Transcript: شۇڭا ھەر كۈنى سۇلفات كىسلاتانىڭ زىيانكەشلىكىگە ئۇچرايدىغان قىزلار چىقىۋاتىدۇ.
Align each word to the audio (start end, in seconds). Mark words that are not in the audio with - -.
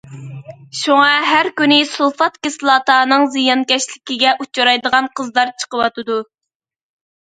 شۇڭا 0.77 1.09
ھەر 1.31 1.49
كۈنى 1.61 1.77
سۇلفات 1.89 2.39
كىسلاتانىڭ 2.47 3.27
زىيانكەشلىكىگە 3.37 4.33
ئۇچرايدىغان 4.45 5.11
قىزلار 5.21 5.53
چىقىۋاتىدۇ. 5.65 6.19